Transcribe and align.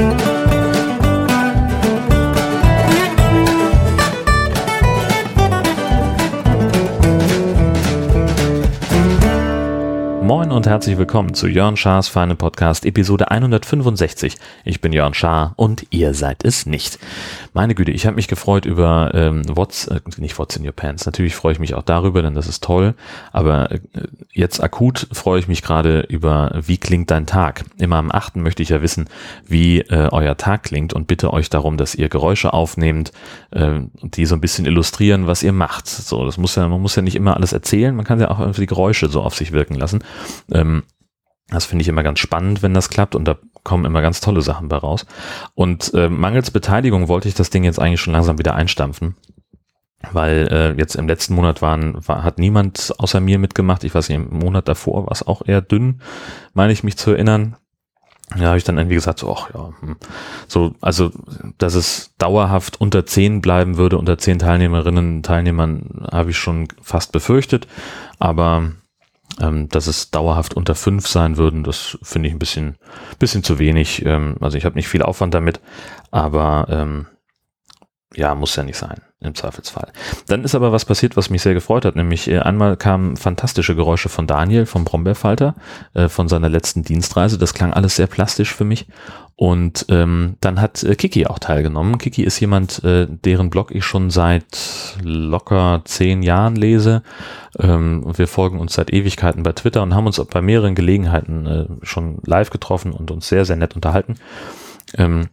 thank 0.00 0.20
you. 0.26 0.39
Und 10.60 10.66
herzlich 10.66 10.98
willkommen 10.98 11.32
zu 11.32 11.46
Jörn 11.46 11.78
Schars 11.78 12.08
Feine 12.08 12.36
Podcast 12.36 12.84
Episode 12.84 13.30
165. 13.30 14.36
Ich 14.66 14.82
bin 14.82 14.92
Jörn 14.92 15.14
Schaar 15.14 15.54
und 15.56 15.86
ihr 15.88 16.12
seid 16.12 16.44
es 16.44 16.66
nicht. 16.66 16.98
Meine 17.54 17.74
Güte, 17.74 17.92
ich 17.92 18.04
habe 18.04 18.16
mich 18.16 18.28
gefreut 18.28 18.66
über 18.66 19.10
ähm, 19.14 19.42
What's, 19.48 19.86
äh, 19.86 20.00
nicht 20.18 20.38
What's 20.38 20.56
in 20.56 20.66
Your 20.66 20.72
Pants. 20.72 21.06
Natürlich 21.06 21.34
freue 21.34 21.54
ich 21.54 21.60
mich 21.60 21.72
auch 21.72 21.82
darüber, 21.82 22.20
denn 22.20 22.34
das 22.34 22.46
ist 22.46 22.62
toll. 22.62 22.94
Aber 23.32 23.72
äh, 23.72 23.80
jetzt 24.32 24.62
akut 24.62 25.08
freue 25.12 25.40
ich 25.40 25.48
mich 25.48 25.62
gerade 25.62 26.00
über, 26.10 26.52
wie 26.54 26.76
klingt 26.76 27.10
dein 27.10 27.24
Tag? 27.24 27.64
Immer 27.78 27.96
am 27.96 28.12
8. 28.12 28.36
möchte 28.36 28.62
ich 28.62 28.68
ja 28.68 28.82
wissen, 28.82 29.08
wie 29.46 29.80
äh, 29.80 30.08
euer 30.12 30.36
Tag 30.36 30.64
klingt 30.64 30.92
und 30.92 31.06
bitte 31.06 31.32
euch 31.32 31.48
darum, 31.48 31.78
dass 31.78 31.94
ihr 31.94 32.10
Geräusche 32.10 32.52
aufnehmt, 32.52 33.12
äh, 33.52 33.80
die 34.02 34.26
so 34.26 34.34
ein 34.34 34.42
bisschen 34.42 34.66
illustrieren, 34.66 35.26
was 35.26 35.42
ihr 35.42 35.52
macht. 35.52 35.88
So, 35.88 36.26
das 36.26 36.36
muss 36.36 36.54
ja, 36.54 36.68
man 36.68 36.82
muss 36.82 36.96
ja 36.96 37.02
nicht 37.02 37.16
immer 37.16 37.34
alles 37.34 37.54
erzählen, 37.54 37.96
man 37.96 38.04
kann 38.04 38.20
ja 38.20 38.30
auch 38.30 38.40
irgendwie 38.40 38.66
Geräusche 38.66 39.08
so 39.08 39.22
auf 39.22 39.34
sich 39.34 39.52
wirken 39.52 39.74
lassen. 39.74 40.04
Ähm, 40.52 40.82
das 41.48 41.64
finde 41.64 41.82
ich 41.82 41.88
immer 41.88 42.02
ganz 42.02 42.20
spannend, 42.20 42.62
wenn 42.62 42.74
das 42.74 42.90
klappt 42.90 43.14
und 43.14 43.26
da 43.26 43.36
kommen 43.64 43.84
immer 43.84 44.02
ganz 44.02 44.20
tolle 44.20 44.40
Sachen 44.40 44.68
bei 44.68 44.76
raus. 44.76 45.06
Und 45.54 45.92
äh, 45.94 46.08
mangels 46.08 46.50
Beteiligung 46.50 47.08
wollte 47.08 47.28
ich 47.28 47.34
das 47.34 47.50
Ding 47.50 47.64
jetzt 47.64 47.80
eigentlich 47.80 48.00
schon 48.00 48.12
langsam 48.12 48.38
wieder 48.38 48.54
einstampfen. 48.54 49.16
Weil 50.12 50.48
äh, 50.50 50.78
jetzt 50.78 50.94
im 50.94 51.08
letzten 51.08 51.34
Monat 51.34 51.60
waren, 51.60 51.96
war, 52.08 52.24
hat 52.24 52.38
niemand 52.38 52.94
außer 52.98 53.20
mir 53.20 53.38
mitgemacht. 53.38 53.84
Ich 53.84 53.94
weiß 53.94 54.08
nicht, 54.08 54.16
im 54.16 54.38
Monat 54.38 54.66
davor 54.66 55.04
war 55.04 55.12
es 55.12 55.26
auch 55.26 55.42
eher 55.46 55.60
dünn, 55.60 56.00
meine 56.54 56.72
ich 56.72 56.84
mich 56.84 56.96
zu 56.96 57.10
erinnern. 57.10 57.56
Ja, 58.36 58.46
habe 58.46 58.58
ich 58.58 58.64
dann 58.64 58.78
irgendwie 58.78 58.94
gesagt, 58.94 59.18
so, 59.18 59.34
ach 59.34 59.52
ja, 59.52 59.72
hm. 59.80 59.96
so, 60.46 60.74
also, 60.80 61.10
dass 61.58 61.74
es 61.74 62.14
dauerhaft 62.16 62.80
unter 62.80 63.04
zehn 63.04 63.40
bleiben 63.40 63.76
würde, 63.76 63.98
unter 63.98 64.18
zehn 64.18 64.38
Teilnehmerinnen 64.38 65.24
Teilnehmern, 65.24 66.06
habe 66.12 66.30
ich 66.30 66.38
schon 66.38 66.68
fast 66.80 67.10
befürchtet. 67.10 67.66
Aber 68.20 68.70
ähm, 69.40 69.68
dass 69.68 69.86
es 69.86 70.10
dauerhaft 70.10 70.54
unter 70.54 70.74
fünf 70.74 71.06
sein 71.06 71.36
würden, 71.36 71.64
das 71.64 71.98
finde 72.02 72.28
ich 72.28 72.34
ein 72.34 72.38
bisschen, 72.38 72.76
bisschen 73.18 73.42
zu 73.42 73.58
wenig. 73.58 74.04
Ähm, 74.04 74.36
also 74.40 74.58
ich 74.58 74.64
habe 74.64 74.76
nicht 74.76 74.88
viel 74.88 75.02
Aufwand 75.02 75.34
damit, 75.34 75.60
aber 76.10 76.66
ähm, 76.70 77.06
ja, 78.14 78.34
muss 78.34 78.56
ja 78.56 78.64
nicht 78.64 78.76
sein, 78.76 79.00
im 79.20 79.36
Zweifelsfall. 79.36 79.92
Dann 80.26 80.42
ist 80.42 80.56
aber 80.56 80.72
was 80.72 80.84
passiert, 80.84 81.16
was 81.16 81.30
mich 81.30 81.42
sehr 81.42 81.54
gefreut 81.54 81.84
hat, 81.84 81.94
nämlich 81.94 82.28
äh, 82.28 82.40
einmal 82.40 82.76
kamen 82.76 83.16
fantastische 83.16 83.76
Geräusche 83.76 84.08
von 84.08 84.26
Daniel, 84.26 84.66
vom 84.66 84.84
Brombeerfalter, 84.84 85.54
äh, 85.94 86.08
von 86.08 86.28
seiner 86.28 86.48
letzten 86.48 86.82
Dienstreise. 86.82 87.38
Das 87.38 87.54
klang 87.54 87.72
alles 87.72 87.96
sehr 87.96 88.08
plastisch 88.08 88.52
für 88.52 88.64
mich. 88.64 88.88
Und 89.36 89.86
ähm, 89.88 90.36
dann 90.40 90.60
hat 90.60 90.82
äh, 90.82 90.96
Kiki 90.96 91.26
auch 91.26 91.38
teilgenommen. 91.38 91.98
Kiki 91.98 92.24
ist 92.24 92.40
jemand, 92.40 92.82
äh, 92.82 93.06
deren 93.08 93.48
Blog 93.48 93.70
ich 93.70 93.84
schon 93.84 94.10
seit 94.10 94.98
locker 95.02 95.82
zehn 95.84 96.22
Jahren 96.22 96.56
lese. 96.56 97.02
Ähm, 97.58 98.04
wir 98.18 98.26
folgen 98.26 98.58
uns 98.58 98.74
seit 98.74 98.92
Ewigkeiten 98.92 99.44
bei 99.44 99.52
Twitter 99.52 99.82
und 99.82 99.94
haben 99.94 100.06
uns 100.06 100.22
bei 100.24 100.42
mehreren 100.42 100.74
Gelegenheiten 100.74 101.46
äh, 101.46 101.66
schon 101.86 102.18
live 102.26 102.50
getroffen 102.50 102.92
und 102.92 103.10
uns 103.12 103.28
sehr, 103.28 103.44
sehr 103.44 103.56
nett 103.56 103.76
unterhalten. 103.76 104.16
Ähm, 104.98 105.28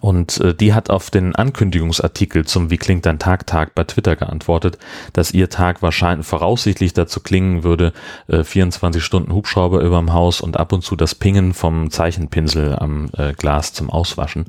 und 0.00 0.40
äh, 0.40 0.54
die 0.54 0.72
hat 0.72 0.90
auf 0.90 1.10
den 1.10 1.34
Ankündigungsartikel 1.36 2.46
zum 2.46 2.70
Wie 2.70 2.78
klingt 2.78 3.04
dein 3.04 3.18
Tag 3.18 3.46
Tag 3.46 3.74
bei 3.74 3.84
Twitter 3.84 4.16
geantwortet, 4.16 4.78
dass 5.12 5.32
ihr 5.32 5.50
Tag 5.50 5.82
wahrscheinlich 5.82 6.26
voraussichtlich 6.26 6.94
dazu 6.94 7.20
klingen 7.20 7.62
würde, 7.62 7.92
äh, 8.28 8.42
24 8.42 9.04
Stunden 9.04 9.32
Hubschrauber 9.32 9.80
überm 9.80 10.12
Haus 10.12 10.40
und 10.40 10.56
ab 10.56 10.72
und 10.72 10.82
zu 10.82 10.96
das 10.96 11.14
Pingen 11.14 11.52
vom 11.52 11.90
Zeichenpinsel 11.90 12.76
am 12.76 13.10
äh, 13.16 13.32
Glas 13.34 13.74
zum 13.74 13.90
Auswaschen. 13.90 14.46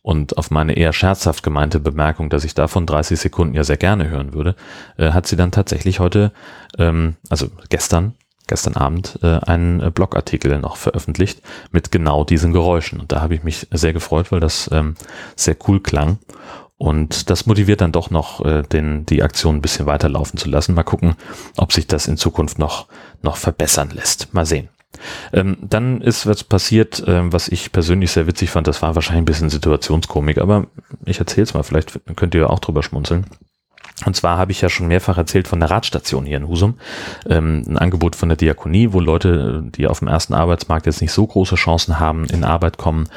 Und 0.00 0.38
auf 0.38 0.50
meine 0.50 0.74
eher 0.74 0.92
scherzhaft 0.92 1.42
gemeinte 1.42 1.80
Bemerkung, 1.80 2.30
dass 2.30 2.44
ich 2.44 2.54
davon 2.54 2.86
30 2.86 3.18
Sekunden 3.18 3.54
ja 3.54 3.64
sehr 3.64 3.76
gerne 3.76 4.08
hören 4.08 4.32
würde, 4.32 4.54
äh, 4.96 5.10
hat 5.10 5.26
sie 5.26 5.36
dann 5.36 5.50
tatsächlich 5.50 6.00
heute, 6.00 6.32
ähm, 6.78 7.16
also 7.28 7.48
gestern, 7.68 8.14
gestern 8.48 8.76
Abend 8.76 9.18
äh, 9.22 9.38
einen 9.38 9.80
äh, 9.80 9.90
Blogartikel 9.90 10.58
noch 10.58 10.76
veröffentlicht 10.76 11.40
mit 11.70 11.92
genau 11.92 12.24
diesen 12.24 12.52
Geräuschen. 12.52 13.00
Und 13.00 13.12
da 13.12 13.20
habe 13.20 13.34
ich 13.34 13.44
mich 13.44 13.68
sehr 13.70 13.92
gefreut, 13.92 14.32
weil 14.32 14.40
das 14.40 14.68
ähm, 14.72 14.96
sehr 15.36 15.56
cool 15.68 15.80
klang. 15.80 16.18
Und 16.76 17.28
das 17.28 17.46
motiviert 17.46 17.80
dann 17.80 17.92
doch 17.92 18.10
noch, 18.10 18.44
äh, 18.44 18.62
den, 18.62 19.04
die 19.04 19.22
Aktion 19.22 19.56
ein 19.56 19.62
bisschen 19.62 19.86
weiterlaufen 19.86 20.38
zu 20.38 20.48
lassen. 20.48 20.74
Mal 20.74 20.84
gucken, 20.84 21.16
ob 21.56 21.72
sich 21.72 21.86
das 21.86 22.06
in 22.06 22.16
Zukunft 22.16 22.58
noch, 22.58 22.86
noch 23.22 23.36
verbessern 23.36 23.90
lässt. 23.90 24.32
Mal 24.32 24.46
sehen. 24.46 24.68
Ähm, 25.32 25.58
dann 25.60 26.00
ist 26.00 26.26
was 26.26 26.44
passiert, 26.44 27.02
ähm, 27.06 27.32
was 27.32 27.48
ich 27.48 27.72
persönlich 27.72 28.12
sehr 28.12 28.26
witzig 28.26 28.50
fand. 28.50 28.66
Das 28.66 28.80
war 28.80 28.94
wahrscheinlich 28.94 29.22
ein 29.22 29.26
bisschen 29.26 29.50
Situationskomik, 29.50 30.38
aber 30.38 30.66
ich 31.04 31.18
erzähle 31.18 31.44
es 31.44 31.54
mal, 31.54 31.62
vielleicht 31.62 32.00
könnt 32.16 32.34
ihr 32.34 32.48
auch 32.50 32.60
drüber 32.60 32.82
schmunzeln. 32.82 33.26
Und 34.04 34.14
zwar 34.14 34.38
habe 34.38 34.52
ich 34.52 34.60
ja 34.60 34.68
schon 34.68 34.88
mehrfach 34.88 35.18
erzählt 35.18 35.48
von 35.48 35.60
der 35.60 35.70
Radstation 35.70 36.24
hier 36.24 36.36
in 36.36 36.48
Husum, 36.48 36.78
ähm, 37.28 37.64
ein 37.66 37.78
Angebot 37.78 38.16
von 38.16 38.28
der 38.28 38.36
Diakonie, 38.36 38.92
wo 38.92 39.00
Leute, 39.00 39.64
die 39.64 39.86
auf 39.86 39.98
dem 39.98 40.08
ersten 40.08 40.34
Arbeitsmarkt 40.34 40.86
jetzt 40.86 41.00
nicht 41.00 41.12
so 41.12 41.26
große 41.26 41.56
Chancen 41.56 41.98
haben, 41.98 42.24
in 42.26 42.44
Arbeit 42.44 42.78
kommen. 42.78 43.08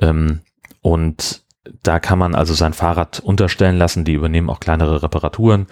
Ähm, 0.00 0.40
und 0.82 1.42
da 1.82 2.00
kann 2.00 2.18
man 2.18 2.34
also 2.34 2.54
sein 2.54 2.72
Fahrrad 2.72 3.20
unterstellen 3.20 3.76
lassen, 3.76 4.04
die 4.04 4.14
übernehmen 4.14 4.48
auch 4.48 4.60
kleinere 4.60 5.02
Reparaturen. 5.02 5.66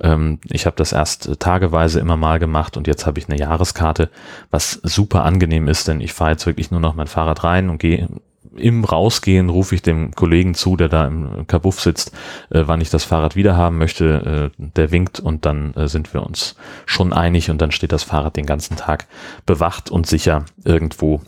Ähm, 0.00 0.40
ich 0.44 0.66
habe 0.66 0.76
das 0.76 0.92
erst 0.92 1.38
tageweise 1.38 2.00
immer 2.00 2.16
mal 2.16 2.38
gemacht 2.38 2.76
und 2.76 2.86
jetzt 2.86 3.06
habe 3.06 3.18
ich 3.18 3.28
eine 3.28 3.38
Jahreskarte, 3.38 4.10
was 4.50 4.72
super 4.82 5.24
angenehm 5.24 5.68
ist, 5.68 5.86
denn 5.86 6.00
ich 6.00 6.12
fahre 6.12 6.32
jetzt 6.32 6.46
wirklich 6.46 6.70
nur 6.70 6.80
noch 6.80 6.94
mein 6.94 7.06
Fahrrad 7.06 7.44
rein 7.44 7.68
und 7.68 7.78
gehe 7.78 8.08
im 8.56 8.84
Rausgehen 8.84 9.48
rufe 9.48 9.74
ich 9.74 9.82
dem 9.82 10.12
Kollegen 10.12 10.54
zu, 10.54 10.76
der 10.76 10.88
da 10.88 11.06
im 11.06 11.46
Kabuff 11.46 11.80
sitzt, 11.80 12.12
äh, 12.50 12.62
wann 12.66 12.80
ich 12.80 12.90
das 12.90 13.04
Fahrrad 13.04 13.36
wieder 13.36 13.56
haben 13.56 13.78
möchte. 13.78 14.50
Äh, 14.58 14.62
der 14.76 14.90
winkt 14.90 15.20
und 15.20 15.46
dann 15.46 15.74
äh, 15.74 15.88
sind 15.88 16.14
wir 16.14 16.22
uns 16.22 16.56
schon 16.86 17.12
einig 17.12 17.50
und 17.50 17.60
dann 17.60 17.72
steht 17.72 17.92
das 17.92 18.02
Fahrrad 18.02 18.36
den 18.36 18.46
ganzen 18.46 18.76
Tag 18.76 19.06
bewacht 19.46 19.90
und 19.90 20.06
sicher 20.06 20.44
irgendwo 20.64 21.20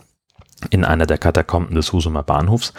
in 0.69 0.83
einer 0.83 1.05
der 1.05 1.17
Katakomben 1.17 1.75
des 1.75 1.93
Husumer 1.93 2.23
Bahnhofs. 2.23 2.73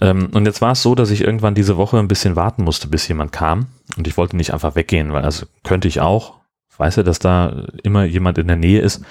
Ähm, 0.00 0.28
und 0.32 0.44
jetzt 0.44 0.60
war 0.60 0.72
es 0.72 0.82
so, 0.82 0.94
dass 0.94 1.10
ich 1.10 1.22
irgendwann 1.22 1.54
diese 1.54 1.76
Woche 1.76 1.98
ein 1.98 2.08
bisschen 2.08 2.36
warten 2.36 2.64
musste, 2.64 2.88
bis 2.88 3.08
jemand 3.08 3.32
kam. 3.32 3.66
Und 3.96 4.06
ich 4.06 4.16
wollte 4.16 4.36
nicht 4.36 4.52
einfach 4.52 4.74
weggehen, 4.74 5.12
weil 5.12 5.24
also 5.24 5.46
könnte 5.64 5.88
ich 5.88 6.00
auch, 6.00 6.41
weiß 6.78 6.96
ja, 6.96 7.02
dass 7.02 7.18
da 7.18 7.64
immer 7.82 8.04
jemand 8.04 8.38
in 8.38 8.46
der 8.46 8.56
Nähe 8.56 8.80
ist 8.80 9.04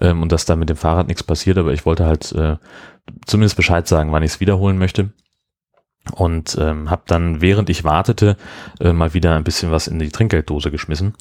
ähm, 0.00 0.22
und 0.22 0.32
dass 0.32 0.44
da 0.44 0.56
mit 0.56 0.68
dem 0.68 0.76
Fahrrad 0.76 1.08
nichts 1.08 1.22
passiert, 1.22 1.58
aber 1.58 1.72
ich 1.72 1.84
wollte 1.86 2.06
halt 2.06 2.32
äh, 2.32 2.56
zumindest 3.26 3.56
Bescheid 3.56 3.86
sagen, 3.88 4.12
wann 4.12 4.22
ich 4.22 4.32
es 4.32 4.40
wiederholen 4.40 4.78
möchte. 4.78 5.10
Und 6.12 6.56
ähm, 6.58 6.90
habe 6.90 7.02
dann, 7.06 7.42
während 7.42 7.68
ich 7.68 7.84
wartete, 7.84 8.36
äh, 8.80 8.92
mal 8.92 9.12
wieder 9.12 9.36
ein 9.36 9.44
bisschen 9.44 9.70
was 9.70 9.88
in 9.88 9.98
die 9.98 10.08
Trinkgelddose 10.08 10.70
geschmissen. 10.70 11.14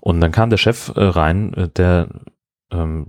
Und 0.00 0.20
dann 0.20 0.32
kam 0.32 0.50
der 0.50 0.58
Chef 0.58 0.92
äh, 0.94 1.02
rein, 1.02 1.54
äh, 1.54 1.68
der 1.68 2.08
ähm, 2.70 3.06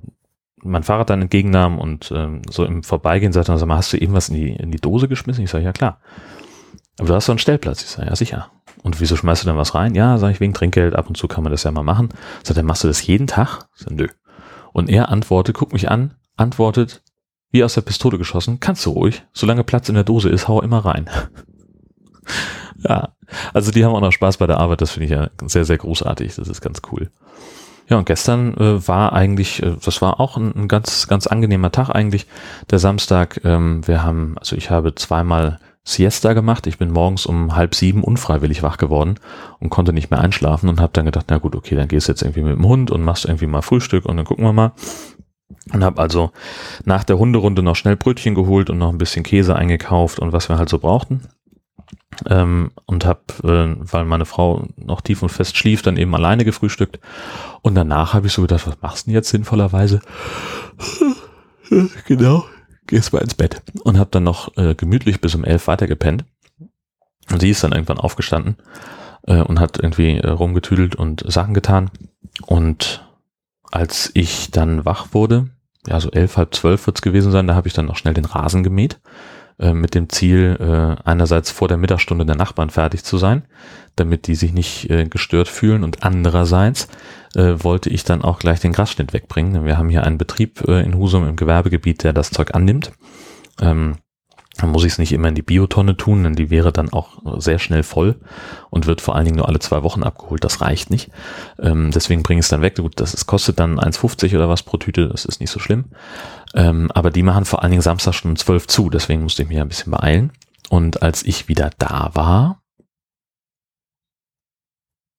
mein 0.64 0.84
Fahrrad 0.84 1.10
dann 1.10 1.22
entgegennahm 1.22 1.78
und 1.78 2.12
ähm, 2.16 2.42
so 2.50 2.64
im 2.66 2.84
Vorbeigehen 2.84 3.34
sagte, 3.34 3.58
sag 3.58 3.68
mal, 3.68 3.78
hast 3.78 3.94
du 3.94 3.98
eben 3.98 4.14
was 4.14 4.30
in 4.30 4.36
die, 4.36 4.54
in 4.54 4.72
die 4.72 4.80
Dose 4.80 5.08
geschmissen? 5.08 5.44
Ich 5.44 5.52
sage, 5.52 5.64
ja 5.64 5.74
klar. 5.74 6.00
Aber 6.98 7.10
du 7.10 7.14
hast 7.14 7.28
doch 7.28 7.34
einen 7.34 7.40
Stellplatz. 7.40 7.84
Ich 7.84 7.90
sage, 7.90 8.08
ja 8.08 8.16
sicher. 8.16 8.50
Und 8.86 9.02
wieso 9.02 9.16
schmeißt 9.16 9.42
du 9.42 9.48
denn 9.48 9.58
was 9.58 9.74
rein? 9.74 9.96
Ja, 9.96 10.20
sage 10.20 10.34
ich, 10.34 10.40
wegen 10.40 10.54
Trinkgeld. 10.54 10.96
Ab 10.96 11.08
und 11.08 11.18
zu 11.18 11.28
kann 11.28 11.44
man 11.44 11.52
das 11.52 11.64
ja 11.64 11.72
mal 11.72 11.82
machen. 11.82 12.10
Sagt 12.44 12.58
er, 12.58 12.64
machst 12.64 12.84
du 12.84 12.88
das 12.88 13.08
jeden 13.08 13.26
Tag? 13.26 13.66
Sage, 13.74 13.96
nö. 13.96 14.08
Und 14.74 14.92
er 14.92 15.10
antwortet, 15.10 15.56
guckt 15.56 15.74
mich 15.74 15.90
an, 15.90 16.14
antwortet, 16.38 17.02
wie 17.50 17.64
aus 17.64 17.74
der 17.74 17.82
Pistole 17.82 18.20
geschossen, 18.20 18.60
kannst 18.60 18.86
du 18.86 18.92
ruhig. 18.92 19.24
Solange 19.34 19.64
Platz 19.64 19.90
in 19.90 19.96
der 19.96 20.04
Dose 20.04 20.30
ist, 20.30 20.48
hau 20.48 20.62
immer 20.62 20.86
rein. 20.86 21.10
ja, 22.88 23.16
also 23.56 23.72
die 23.72 23.84
haben 23.84 23.96
auch 23.96 24.02
noch 24.02 24.12
Spaß 24.12 24.38
bei 24.38 24.46
der 24.46 24.60
Arbeit. 24.60 24.82
Das 24.82 24.92
finde 24.92 25.06
ich 25.06 25.12
ja 25.12 25.32
sehr, 25.48 25.66
sehr 25.66 25.80
großartig. 25.80 26.36
Das 26.36 26.48
ist 26.48 26.62
ganz 26.62 26.84
cool. 26.92 27.10
Ja, 27.90 27.98
und 27.98 28.06
gestern 28.06 28.56
äh, 28.56 28.88
war 28.88 29.14
eigentlich, 29.14 29.64
äh, 29.64 29.78
das 29.84 30.00
war 30.04 30.20
auch 30.20 30.38
ein, 30.38 30.56
ein, 30.56 30.68
ganz, 30.68 31.08
ganz 31.08 31.26
angenehmer 31.26 31.72
Tag 31.72 31.90
eigentlich, 31.90 32.28
der 32.70 32.78
Samstag. 32.78 33.42
Ähm, 33.44 33.88
wir 33.88 34.04
haben, 34.04 34.38
also 34.38 34.56
ich 34.56 34.70
habe 34.70 34.94
zweimal 34.94 35.60
Siesta 35.88 36.34
gemacht. 36.34 36.66
Ich 36.66 36.80
bin 36.80 36.92
morgens 36.92 37.28
um 37.28 37.56
halb 37.56 37.76
sieben 37.76 38.04
unfreiwillig 38.04 38.64
wach 38.64 38.78
geworden 38.78 39.20
und 39.60 39.70
konnte 39.70 39.94
nicht 39.94 40.10
mehr 40.10 40.20
einschlafen 40.20 40.68
und 40.68 40.82
habe 40.82 40.94
dann 40.94 41.06
gedacht, 41.06 41.28
na 41.30 41.38
gut, 41.38 41.56
okay, 41.56 41.76
dann 41.76 41.88
gehst 41.88 42.08
du 42.08 42.12
jetzt 42.12 42.24
irgendwie 42.24 42.42
mit 42.42 42.58
dem 42.58 42.66
Hund 42.66 42.90
und 42.90 43.04
machst 43.04 43.26
irgendwie 43.26 43.46
mal 43.46 43.62
Frühstück 43.62 44.06
und 44.06 44.18
dann 44.18 44.26
gucken 44.26 44.44
wir 44.44 44.52
mal. 44.52 44.74
Und 45.72 45.84
habe 45.84 46.02
also 46.02 46.32
nach 46.86 47.04
der 47.04 47.20
Hunderunde 47.20 47.62
noch 47.62 47.76
schnell 47.76 47.96
Brötchen 47.96 48.34
geholt 48.34 48.70
und 48.70 48.80
noch 48.80 48.90
ein 48.90 48.98
bisschen 48.98 49.24
Käse 49.24 49.56
eingekauft 49.56 50.20
und 50.20 50.34
was 50.34 50.50
wir 50.50 50.58
halt 50.58 50.70
so 50.70 50.80
brauchten. 50.80 51.22
Ähm, 52.28 52.72
und 52.86 53.06
habe, 53.06 53.22
äh, 53.44 53.76
weil 53.80 54.06
meine 54.06 54.26
Frau 54.26 54.68
noch 54.78 55.02
tief 55.02 55.22
und 55.22 55.30
fest 55.30 55.56
schlief, 55.56 55.84
dann 55.84 55.98
eben 55.98 56.16
alleine 56.16 56.46
gefrühstückt. 56.46 57.00
Und 57.62 57.76
danach 57.76 58.14
habe 58.16 58.26
ich 58.26 58.34
so 58.34 58.42
gedacht, 58.42 58.66
was 58.66 58.82
machst 58.82 59.06
du 59.06 59.10
denn 59.10 59.16
jetzt 59.16 59.30
sinnvollerweise? 59.30 60.00
genau, 62.08 62.46
gehst 62.88 63.14
mal 63.14 63.22
ins 63.22 63.36
Bett. 63.36 63.62
Und 63.84 63.98
habe 63.98 64.10
dann 64.12 64.24
noch 64.24 64.56
äh, 64.58 64.76
gemütlich 64.76 65.22
bis 65.22 65.36
um 65.36 65.44
elf 65.44 65.68
weitergepennt. 65.68 66.26
Und 67.32 67.40
sie 67.40 67.50
ist 67.50 67.64
dann 67.64 67.72
irgendwann 67.72 67.98
aufgestanden 67.98 68.58
äh, 69.24 69.42
und 69.42 69.60
hat 69.60 69.80
irgendwie 69.80 70.18
äh, 70.18 70.30
rumgetüdelt 70.30 70.96
und 70.96 71.24
Sachen 71.28 71.54
getan. 71.54 71.90
Und 72.46 73.06
als 73.72 74.12
ich 74.14 74.52
dann 74.52 74.86
wach 74.86 75.08
wurde, 75.14 75.50
ja 75.88 76.00
so 76.00 76.12
elf, 76.12 76.38
halb 76.38 76.54
zwölf 76.54 76.86
wird's 76.86 77.02
gewesen 77.02 77.32
sein, 77.32 77.48
da 77.48 77.56
habe 77.56 77.68
ich 77.68 77.74
dann 77.74 77.86
noch 77.86 77.98
schnell 77.98 78.14
den 78.14 78.26
Rasen 78.26 78.64
gemäht 78.64 79.00
äh, 79.60 79.74
mit 79.74 79.96
dem 79.96 80.10
Ziel, 80.10 80.58
äh, 80.60 81.02
einerseits 81.08 81.52
vor 81.52 81.68
der 81.68 81.78
Mittagsstunde 81.78 82.26
der 82.26 82.36
Nachbarn 82.36 82.70
fertig 82.70 83.04
zu 83.04 83.18
sein, 83.18 83.44
damit 83.96 84.28
die 84.28 84.36
sich 84.36 84.54
nicht 84.54 84.90
äh, 84.90 85.06
gestört 85.06 85.48
fühlen 85.48 85.84
und 85.84 86.04
andererseits 86.04 86.88
äh, 87.36 87.56
wollte 87.64 87.90
ich 87.90 88.04
dann 88.04 88.22
auch 88.22 88.40
gleich 88.40 88.60
den 88.60 88.74
Grasschnitt 88.74 89.14
wegbringen. 89.14 89.66
Wir 89.66 89.78
haben 89.78 89.90
hier 89.90 90.04
einen 90.04 90.18
Betrieb 90.18 90.68
äh, 90.68 90.82
in 90.82 90.96
Husum 90.96 91.28
im 91.28 91.36
Gewerbegebiet, 91.36 92.04
der 92.04 92.14
das 92.14 92.32
Zeug 92.32 92.54
annimmt. 92.54 92.92
Ähm, 93.62 93.96
dann 94.58 94.70
muss 94.70 94.86
ich 94.86 94.94
es 94.94 94.98
nicht 94.98 95.12
immer 95.12 95.28
in 95.28 95.36
die 95.36 95.42
Biotonne 95.42 95.98
tun, 95.98 96.24
denn 96.24 96.36
die 96.36 96.50
wäre 96.50 96.72
dann 96.72 96.94
auch 96.94 97.42
sehr 97.42 97.60
schnell 97.60 97.84
voll 97.84 98.16
und 98.70 98.86
wird 98.86 99.02
vor 99.02 99.16
allen 99.16 99.26
Dingen 99.26 99.38
nur 99.38 99.50
alle 99.50 99.60
zwei 99.60 99.84
Wochen 99.84 100.04
abgeholt. 100.04 100.44
Das 100.44 100.62
reicht 100.62 100.90
nicht. 100.90 101.12
Ähm, 101.60 101.92
deswegen 101.92 102.24
bringe 102.24 102.40
ich 102.40 102.46
es 102.46 102.50
dann 102.50 102.62
weg. 102.62 102.78
Gut, 102.78 103.00
das 103.00 103.14
ist, 103.14 103.26
kostet 103.26 103.60
dann 103.60 103.80
1,50 103.80 104.34
oder 104.36 104.48
was 104.48 104.64
pro 104.64 104.78
Tüte, 104.78 105.10
das 105.10 105.26
ist 105.26 105.42
nicht 105.42 105.52
so 105.52 105.60
schlimm. 105.60 105.86
Ähm, 106.54 106.90
aber 106.94 107.12
die 107.12 107.24
machen 107.24 107.46
vor 107.46 107.64
allen 107.64 107.72
Dingen 107.72 107.82
Samstag 107.82 108.14
schon 108.14 108.32
um 108.32 108.38
12 108.38 108.68
zu, 108.68 108.90
deswegen 108.90 109.24
musste 109.24 109.44
ich 109.44 109.50
mich 109.50 109.60
ein 109.60 109.68
bisschen 109.68 109.92
beeilen. 109.92 110.32
Und 110.70 111.02
als 111.04 111.24
ich 111.24 111.48
wieder 111.50 111.72
da 111.78 112.12
war, 112.14 112.62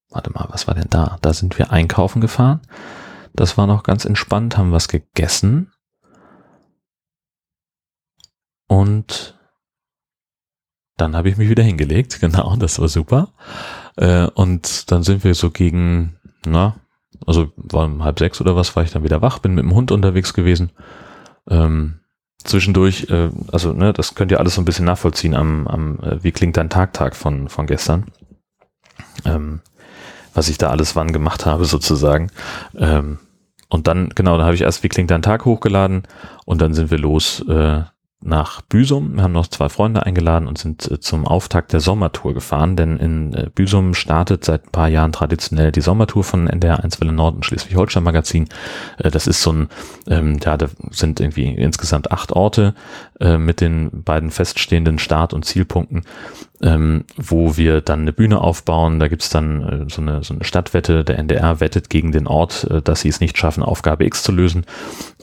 warte 0.08 0.32
mal, 0.32 0.46
was 0.50 0.66
war 0.66 0.74
denn 0.74 0.88
da? 0.88 1.18
Da 1.20 1.34
sind 1.34 1.58
wir 1.58 1.70
einkaufen 1.70 2.20
gefahren. 2.20 2.60
Das 3.34 3.58
war 3.58 3.66
noch 3.66 3.82
ganz 3.82 4.06
entspannt, 4.06 4.56
haben 4.56 4.72
was 4.72 4.88
gegessen 4.88 5.72
und 8.68 9.36
dann 10.96 11.14
habe 11.14 11.28
ich 11.28 11.36
mich 11.36 11.48
wieder 11.48 11.62
hingelegt, 11.62 12.18
genau, 12.20 12.56
das 12.56 12.78
war 12.78 12.88
super. 12.88 13.28
Äh, 13.96 14.26
und 14.34 14.90
dann 14.90 15.02
sind 15.02 15.24
wir 15.24 15.34
so 15.34 15.50
gegen, 15.50 16.16
na, 16.46 16.76
also 17.26 17.52
war 17.56 17.84
um 17.84 18.04
halb 18.04 18.18
sechs 18.18 18.40
oder 18.40 18.56
was, 18.56 18.76
war 18.76 18.82
ich 18.82 18.90
dann 18.90 19.04
wieder 19.04 19.22
wach, 19.22 19.38
bin 19.38 19.54
mit 19.54 19.64
dem 19.64 19.74
Hund 19.74 19.90
unterwegs 19.90 20.34
gewesen. 20.34 20.72
Ähm, 21.48 22.00
zwischendurch, 22.38 23.08
äh, 23.10 23.30
also 23.52 23.72
ne, 23.72 23.92
das 23.92 24.14
könnt 24.14 24.30
ihr 24.30 24.40
alles 24.40 24.54
so 24.54 24.60
ein 24.60 24.66
bisschen 24.66 24.84
nachvollziehen 24.84 25.34
am, 25.34 25.66
am 25.66 26.00
äh, 26.00 26.22
wie 26.22 26.32
klingt 26.32 26.56
dein 26.56 26.70
Tag-Tag 26.70 27.16
von, 27.16 27.48
von 27.48 27.66
gestern. 27.66 28.06
Ähm, 29.24 29.60
was 30.34 30.48
ich 30.48 30.58
da 30.58 30.68
alles 30.68 30.94
wann 30.94 31.12
gemacht 31.12 31.46
habe 31.46 31.64
sozusagen. 31.64 32.30
Ähm, 32.76 33.18
und 33.68 33.88
dann, 33.88 34.10
genau, 34.10 34.38
da 34.38 34.44
habe 34.44 34.54
ich 34.54 34.62
erst 34.62 34.82
wie 34.82 34.88
klingt 34.88 35.10
dein 35.10 35.22
Tag 35.22 35.44
hochgeladen 35.44 36.02
und 36.44 36.60
dann 36.60 36.74
sind 36.74 36.90
wir 36.90 36.98
los 36.98 37.40
äh, 37.48 37.82
nach 38.26 38.60
Büsum. 38.60 39.14
Wir 39.14 39.22
haben 39.22 39.32
noch 39.32 39.46
zwei 39.46 39.68
Freunde 39.68 40.04
eingeladen 40.04 40.48
und 40.48 40.58
sind 40.58 40.90
äh, 40.90 41.00
zum 41.00 41.26
Auftakt 41.26 41.72
der 41.72 41.80
Sommertour 41.80 42.34
gefahren, 42.34 42.76
denn 42.76 42.98
in 42.98 43.32
äh, 43.34 43.48
Büsum 43.54 43.94
startet 43.94 44.44
seit 44.44 44.66
ein 44.66 44.72
paar 44.72 44.88
Jahren 44.88 45.12
traditionell 45.12 45.72
die 45.72 45.80
Sommertour 45.80 46.24
von 46.24 46.48
NDR 46.48 46.82
1 46.82 47.00
Welle 47.00 47.12
Nord 47.12 47.36
und 47.36 47.46
Schleswig-Holstein 47.46 48.02
Magazin. 48.02 48.48
Äh, 48.98 49.10
das 49.10 49.26
ist 49.26 49.42
so 49.42 49.52
ein, 49.52 49.68
ähm, 50.08 50.38
ja, 50.44 50.56
da 50.56 50.66
sind 50.90 51.20
irgendwie 51.20 51.46
insgesamt 51.46 52.10
acht 52.12 52.32
Orte 52.32 52.74
mit 53.18 53.62
den 53.62 54.02
beiden 54.04 54.30
feststehenden 54.30 54.98
Start- 54.98 55.32
und 55.32 55.46
Zielpunkten, 55.46 56.02
ähm, 56.60 57.04
wo 57.16 57.56
wir 57.56 57.80
dann 57.80 58.00
eine 58.00 58.12
Bühne 58.12 58.42
aufbauen. 58.42 59.00
Da 59.00 59.08
gibt's 59.08 59.30
dann 59.30 59.86
so, 59.88 60.02
eine, 60.02 60.22
so 60.22 60.34
eine 60.34 60.44
Stadtwette. 60.44 61.02
Der 61.02 61.18
NDR 61.18 61.60
wettet 61.60 61.88
gegen 61.88 62.12
den 62.12 62.26
Ort, 62.26 62.68
dass 62.84 63.00
sie 63.00 63.08
es 63.08 63.20
nicht 63.20 63.38
schaffen, 63.38 63.62
Aufgabe 63.62 64.04
X 64.04 64.22
zu 64.22 64.32
lösen. 64.32 64.66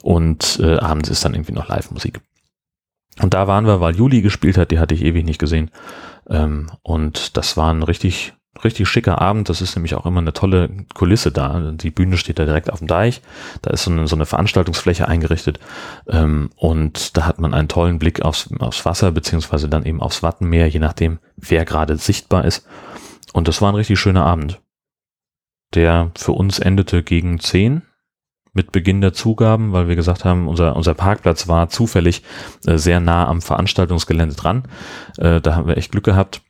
Und 0.02 0.60
abends 0.60 1.08
ist 1.08 1.24
dann 1.24 1.34
irgendwie 1.34 1.52
noch 1.52 1.68
Live-Musik. 1.68 2.20
Und 3.20 3.34
da 3.34 3.46
waren 3.46 3.66
wir, 3.66 3.80
weil 3.80 3.96
Juli 3.96 4.22
gespielt 4.22 4.58
hat, 4.58 4.70
die 4.70 4.78
hatte 4.78 4.94
ich 4.94 5.04
ewig 5.04 5.24
nicht 5.24 5.38
gesehen. 5.38 5.70
Ähm, 6.28 6.70
und 6.82 7.36
das 7.36 7.56
war 7.56 7.72
ein 7.72 7.82
richtig, 7.82 8.34
richtig 8.64 8.88
schicker 8.88 9.20
Abend. 9.20 9.48
Das 9.48 9.60
ist 9.60 9.76
nämlich 9.76 9.94
auch 9.94 10.06
immer 10.06 10.20
eine 10.20 10.32
tolle 10.32 10.68
Kulisse 10.94 11.30
da. 11.30 11.72
Die 11.72 11.90
Bühne 11.90 12.16
steht 12.16 12.38
da 12.38 12.44
direkt 12.44 12.72
auf 12.72 12.80
dem 12.80 12.88
Deich. 12.88 13.22
Da 13.62 13.70
ist 13.70 13.84
so 13.84 13.90
eine, 13.92 14.08
so 14.08 14.16
eine 14.16 14.26
Veranstaltungsfläche 14.26 15.06
eingerichtet. 15.06 15.60
Ähm, 16.08 16.50
und 16.56 17.16
da 17.16 17.26
hat 17.26 17.38
man 17.38 17.54
einen 17.54 17.68
tollen 17.68 17.98
Blick 17.98 18.22
aufs, 18.22 18.52
aufs 18.58 18.84
Wasser, 18.84 19.12
beziehungsweise 19.12 19.68
dann 19.68 19.84
eben 19.84 20.00
aufs 20.00 20.22
Wattenmeer, 20.22 20.66
je 20.68 20.80
nachdem, 20.80 21.20
wer 21.36 21.64
gerade 21.64 21.96
sichtbar 21.96 22.44
ist. 22.44 22.66
Und 23.32 23.46
das 23.46 23.62
war 23.62 23.70
ein 23.70 23.76
richtig 23.76 23.98
schöner 24.00 24.26
Abend. 24.26 24.60
Der 25.74 26.10
für 26.16 26.32
uns 26.32 26.58
endete 26.58 27.02
gegen 27.02 27.38
zehn 27.40 27.82
mit 28.54 28.72
Beginn 28.72 29.00
der 29.00 29.12
Zugaben, 29.12 29.72
weil 29.72 29.88
wir 29.88 29.96
gesagt 29.96 30.24
haben, 30.24 30.48
unser, 30.48 30.76
unser 30.76 30.94
Parkplatz 30.94 31.48
war 31.48 31.68
zufällig 31.68 32.22
äh, 32.66 32.78
sehr 32.78 33.00
nah 33.00 33.26
am 33.26 33.42
Veranstaltungsgelände 33.42 34.34
dran. 34.34 34.64
Äh, 35.18 35.40
da 35.40 35.56
haben 35.56 35.68
wir 35.68 35.76
echt 35.76 35.92
Glück 35.92 36.04
gehabt. 36.04 36.40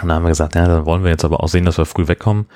Und 0.00 0.08
da 0.08 0.14
haben 0.14 0.22
wir 0.22 0.28
gesagt, 0.30 0.54
ja, 0.54 0.66
dann 0.66 0.86
wollen 0.86 1.02
wir 1.02 1.10
jetzt 1.10 1.24
aber 1.24 1.42
auch 1.42 1.48
sehen, 1.48 1.64
dass 1.64 1.76
wir 1.76 1.84
früh 1.84 2.08
wegkommen. 2.08 2.46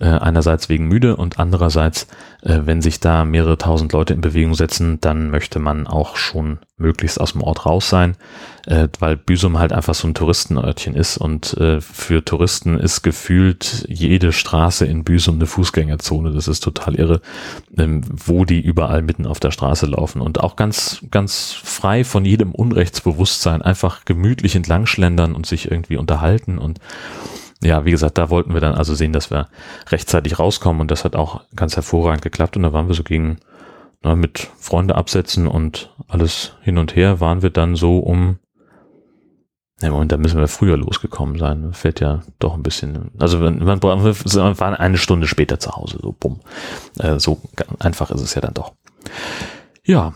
Äh, 0.00 0.06
einerseits 0.06 0.68
wegen 0.68 0.86
müde 0.86 1.16
und 1.16 1.38
andererseits, 1.38 2.06
äh, 2.42 2.60
wenn 2.64 2.82
sich 2.82 3.00
da 3.00 3.24
mehrere 3.24 3.58
tausend 3.58 3.92
Leute 3.92 4.14
in 4.14 4.20
Bewegung 4.20 4.54
setzen, 4.54 5.00
dann 5.00 5.30
möchte 5.30 5.58
man 5.58 5.86
auch 5.86 6.16
schon 6.16 6.60
möglichst 6.76 7.20
aus 7.20 7.32
dem 7.32 7.42
Ort 7.42 7.66
raus 7.66 7.88
sein, 7.88 8.16
äh, 8.66 8.88
weil 8.98 9.16
Büsum 9.16 9.58
halt 9.58 9.72
einfach 9.72 9.94
so 9.94 10.08
ein 10.08 10.14
Touristenörtchen 10.14 10.94
ist 10.96 11.16
und 11.18 11.54
äh, 11.54 11.80
für 11.80 12.24
Touristen 12.24 12.78
ist 12.78 13.02
gefühlt 13.02 13.86
jede 13.88 14.32
Straße 14.32 14.84
in 14.84 15.04
Büsum 15.04 15.36
eine 15.36 15.46
Fußgängerzone. 15.46 16.32
Das 16.32 16.48
ist 16.48 16.64
total 16.64 16.96
irre, 16.96 17.20
ähm, 17.78 18.02
wo 18.10 18.44
die 18.44 18.60
überall 18.60 19.02
mitten 19.02 19.26
auf 19.26 19.38
der 19.38 19.52
Straße 19.52 19.86
laufen 19.86 20.20
und 20.20 20.40
auch 20.40 20.56
ganz, 20.56 21.00
ganz 21.12 21.52
frei 21.52 22.02
von 22.02 22.24
jedem 22.24 22.52
Unrechtsbewusstsein 22.52 23.62
einfach 23.62 24.04
gemütlich 24.04 24.56
entlang 24.56 24.86
schlendern 24.86 25.36
und 25.36 25.46
sich 25.46 25.70
irgendwie 25.70 25.96
unterhalten 25.96 26.58
und 26.58 26.80
ja, 27.62 27.84
wie 27.84 27.90
gesagt, 27.90 28.18
da 28.18 28.30
wollten 28.30 28.52
wir 28.52 28.60
dann 28.60 28.74
also 28.74 28.94
sehen, 28.94 29.12
dass 29.12 29.30
wir 29.30 29.48
rechtzeitig 29.88 30.38
rauskommen 30.38 30.80
und 30.82 30.90
das 30.90 31.04
hat 31.04 31.16
auch 31.16 31.42
ganz 31.56 31.76
hervorragend 31.76 32.22
geklappt 32.22 32.56
und 32.56 32.62
da 32.62 32.72
waren 32.72 32.88
wir 32.88 32.94
so 32.94 33.02
gegen 33.02 33.38
na, 34.02 34.14
mit 34.14 34.50
Freunde 34.58 34.96
absetzen 34.96 35.46
und 35.46 35.94
alles 36.08 36.52
hin 36.62 36.78
und 36.78 36.94
her 36.94 37.20
waren 37.20 37.42
wir 37.42 37.50
dann 37.50 37.74
so 37.74 37.98
um 37.98 38.38
ja, 39.80 39.90
Moment, 39.90 40.12
da 40.12 40.16
müssen 40.16 40.38
wir 40.38 40.46
früher 40.46 40.76
losgekommen 40.76 41.36
sein. 41.36 41.72
Fällt 41.72 42.00
ja 42.00 42.22
doch 42.38 42.54
ein 42.54 42.62
bisschen. 42.62 43.10
Also 43.18 43.38
man 43.38 43.70
waren 43.72 44.74
eine 44.74 44.98
Stunde 44.98 45.26
später 45.26 45.58
zu 45.58 45.72
Hause, 45.72 45.98
so 46.00 46.14
bumm. 46.18 46.40
Äh, 46.98 47.18
so 47.18 47.40
einfach 47.80 48.10
ist 48.12 48.20
es 48.20 48.34
ja 48.34 48.40
dann 48.40 48.54
doch. 48.54 48.72
Ja, 49.84 50.14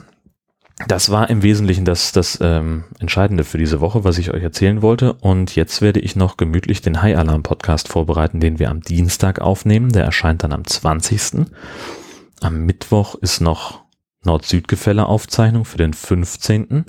das 0.86 1.10
war 1.10 1.28
im 1.28 1.42
Wesentlichen 1.42 1.84
das, 1.84 2.12
das 2.12 2.38
ähm, 2.40 2.84
Entscheidende 3.00 3.42
für 3.42 3.58
diese 3.58 3.80
Woche, 3.80 4.04
was 4.04 4.18
ich 4.18 4.32
euch 4.32 4.42
erzählen 4.42 4.80
wollte. 4.80 5.14
Und 5.14 5.56
jetzt 5.56 5.82
werde 5.82 6.00
ich 6.00 6.14
noch 6.14 6.36
gemütlich 6.36 6.82
den 6.82 7.02
High 7.02 7.18
Alarm 7.18 7.42
Podcast 7.42 7.88
vorbereiten, 7.88 8.38
den 8.38 8.58
wir 8.58 8.70
am 8.70 8.80
Dienstag 8.80 9.40
aufnehmen. 9.40 9.90
Der 9.90 10.04
erscheint 10.04 10.44
dann 10.44 10.52
am 10.52 10.64
20. 10.64 11.46
Am 12.40 12.64
Mittwoch 12.64 13.16
ist 13.16 13.40
noch 13.40 13.80
Nord-Süd-Gefälle-Aufzeichnung 14.24 15.64
für 15.64 15.78
den 15.78 15.94
15. 15.94 16.84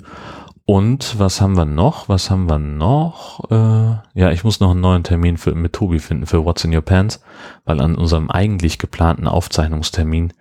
Und 0.66 1.18
was 1.18 1.40
haben 1.40 1.56
wir 1.56 1.64
noch? 1.64 2.08
Was 2.08 2.30
haben 2.30 2.48
wir 2.48 2.60
noch? 2.60 3.50
Äh, 3.50 3.96
ja, 4.14 4.30
ich 4.30 4.44
muss 4.44 4.60
noch 4.60 4.70
einen 4.70 4.80
neuen 4.80 5.02
Termin 5.02 5.36
für, 5.36 5.52
mit 5.52 5.72
Tobi 5.72 5.98
finden 5.98 6.26
für 6.26 6.44
What's 6.44 6.64
in 6.64 6.72
Your 6.72 6.82
Pants, 6.82 7.20
weil 7.64 7.80
an 7.80 7.96
unserem 7.96 8.30
eigentlich 8.30 8.78
geplanten 8.78 9.26
Aufzeichnungstermin 9.26 10.32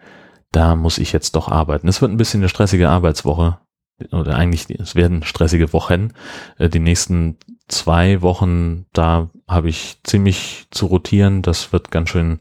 da 0.52 0.76
muss 0.76 0.98
ich 0.98 1.12
jetzt 1.12 1.36
doch 1.36 1.50
arbeiten. 1.50 1.88
Es 1.88 2.02
wird 2.02 2.12
ein 2.12 2.18
bisschen 2.18 2.42
eine 2.42 2.50
stressige 2.50 2.90
Arbeitswoche 2.90 3.60
oder 4.12 4.36
eigentlich, 4.36 4.70
es 4.70 4.96
werden 4.96 5.24
stressige 5.24 5.74
Wochen. 5.74 6.14
Äh, 6.58 6.70
die 6.70 6.80
nächsten 6.80 7.38
zwei 7.68 8.22
Wochen, 8.22 8.86
da 8.94 9.30
habe 9.48 9.70
ich 9.70 9.98
ziemlich 10.04 10.68
zu 10.72 10.88
rotieren. 10.88 11.42
Das 11.42 11.72
wird 11.74 11.92
ganz 11.92 12.10
schön 12.10 12.40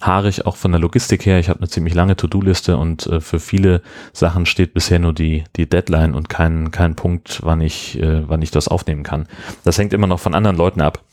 haarig, 0.00 0.46
auch 0.46 0.56
von 0.56 0.72
der 0.72 0.80
Logistik 0.80 1.26
her. 1.26 1.38
Ich 1.38 1.48
habe 1.48 1.60
eine 1.60 1.68
ziemlich 1.68 1.94
lange 1.94 2.16
To-Do-Liste 2.16 2.76
und 2.76 3.06
äh, 3.06 3.20
für 3.20 3.38
viele 3.38 3.82
Sachen 4.12 4.46
steht 4.46 4.74
bisher 4.74 4.98
nur 4.98 5.12
die, 5.12 5.44
die 5.56 5.68
Deadline 5.68 6.14
und 6.14 6.28
kein, 6.28 6.70
kein 6.70 6.96
Punkt, 6.96 7.40
wann 7.42 7.60
ich, 7.60 8.00
äh, 8.00 8.28
wann 8.28 8.42
ich 8.42 8.50
das 8.50 8.68
aufnehmen 8.68 9.02
kann. 9.02 9.28
Das 9.62 9.78
hängt 9.78 9.92
immer 9.92 10.06
noch 10.06 10.20
von 10.20 10.34
anderen 10.34 10.56
Leuten 10.56 10.80
ab 10.80 11.04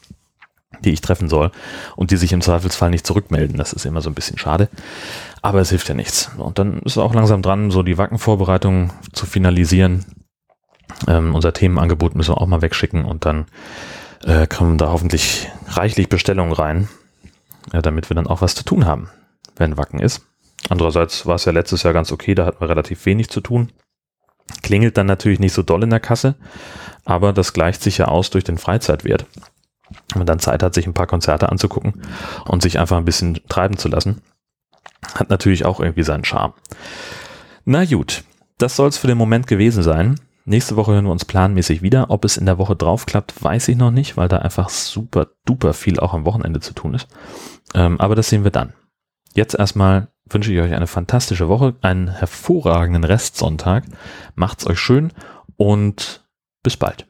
die 0.84 0.92
ich 0.92 1.02
treffen 1.02 1.30
soll 1.30 1.52
und 1.96 2.12
die 2.12 2.18
sich 2.18 2.34
im 2.34 2.42
Zweifelsfall 2.42 2.90
nicht 2.90 3.06
zurückmelden. 3.06 3.58
Das 3.58 3.74
ist 3.74 3.86
immer 3.86 4.02
so 4.02 4.10
ein 4.10 4.16
bisschen 4.16 4.38
schade. 4.38 4.70
Aber 5.42 5.60
es 5.60 5.70
hilft 5.70 5.90
ja 5.90 5.96
nichts. 5.96 6.32
Und 6.38 6.60
dann 6.60 6.80
ist 6.80 6.98
auch 6.98 7.14
langsam 7.14 7.42
dran, 7.42 7.72
so 7.72 7.84
die 7.84 7.98
Wackenvorbereitung 7.98 8.92
zu 9.14 9.26
finalisieren. 9.26 10.06
Ähm, 11.08 11.34
unser 11.36 11.54
Themenangebot 11.54 12.16
müssen 12.16 12.34
wir 12.34 12.42
auch 12.42 12.48
mal 12.48 12.62
wegschicken 12.62 13.06
und 13.06 13.26
dann 13.26 13.46
äh, 14.26 14.48
kommen 14.48 14.78
da 14.78 14.90
hoffentlich 14.92 15.50
reichlich 15.68 16.10
Bestellungen 16.10 16.54
rein, 16.54 16.90
äh, 17.72 17.82
damit 17.82 18.10
wir 18.10 18.16
dann 18.16 18.28
auch 18.28 18.42
was 18.42 18.56
zu 18.56 18.64
tun 18.64 18.86
haben, 18.86 19.10
wenn 19.56 19.78
Wacken 19.78 20.00
ist. 20.00 20.22
Andererseits 20.70 21.26
war 21.26 21.36
es 21.36 21.46
ja 21.46 21.52
letztes 21.52 21.84
Jahr 21.84 21.94
ganz 21.94 22.12
okay, 22.12 22.36
da 22.36 22.46
hatten 22.46 22.62
wir 22.62 22.70
relativ 22.70 23.06
wenig 23.06 23.30
zu 23.30 23.42
tun. 23.42 23.72
Klingelt 24.62 24.98
dann 24.98 25.08
natürlich 25.08 25.40
nicht 25.40 25.54
so 25.54 25.64
doll 25.64 25.84
in 25.84 25.90
der 25.90 26.00
Kasse, 26.00 26.36
aber 27.06 27.34
das 27.34 27.54
gleicht 27.54 27.82
sich 27.82 27.98
ja 27.98 28.06
aus 28.06 28.30
durch 28.30 28.44
den 28.44 28.58
Freizeitwert. 28.58 29.26
Wenn 30.12 30.20
man 30.20 30.28
dann 30.28 30.40
Zeit 30.40 30.64
hat, 30.64 30.74
sich 30.74 30.88
ein 30.88 30.94
paar 30.94 31.08
Konzerte 31.08 31.50
anzugucken 31.50 32.02
und 32.46 32.62
sich 32.62 32.80
einfach 32.80 32.98
ein 32.98 33.06
bisschen 33.06 33.40
treiben 33.50 33.78
zu 33.78 33.88
lassen, 33.88 34.22
hat 35.16 35.30
natürlich 35.30 35.66
auch 35.66 35.80
irgendwie 35.80 36.04
seinen 36.04 36.26
Charme. 36.26 36.54
Na 37.66 37.86
gut, 37.86 38.24
das 38.58 38.76
soll 38.76 38.90
es 38.90 38.98
für 38.98 39.08
den 39.08 39.18
Moment 39.18 39.48
gewesen 39.48 39.84
sein. 39.84 40.20
Nächste 40.46 40.76
Woche 40.76 40.94
hören 40.94 41.06
wir 41.06 41.12
uns 41.12 41.26
planmäßig 41.26 41.82
wieder. 41.82 42.10
Ob 42.10 42.26
es 42.26 42.38
in 42.38 42.46
der 42.46 42.58
Woche 42.58 42.76
drauf 42.76 43.06
klappt, 43.06 43.44
weiß 43.44 43.68
ich 43.68 43.78
noch 43.78 43.92
nicht, 43.92 44.18
weil 44.18 44.28
da 44.28 44.38
einfach 44.38 44.70
super 44.70 45.28
duper 45.46 45.74
viel 45.74 46.00
auch 46.00 46.14
am 46.14 46.26
Wochenende 46.26 46.60
zu 46.60 46.74
tun 46.74 46.96
ist. 46.96 47.08
Ähm, 47.76 48.00
aber 48.00 48.16
das 48.16 48.30
sehen 48.30 48.44
wir 48.44 48.52
dann. 48.52 48.74
Jetzt 49.34 49.54
erstmal 49.54 50.08
wünsche 50.30 50.52
ich 50.52 50.60
euch 50.60 50.74
eine 50.74 50.88
fantastische 50.88 51.48
Woche, 51.48 51.76
einen 51.82 52.10
hervorragenden 52.10 53.04
Restsonntag. 53.04 53.86
Macht's 54.36 54.68
euch 54.68 54.80
schön 54.80 55.12
und 55.58 56.26
bis 56.64 56.78
bald. 56.78 57.08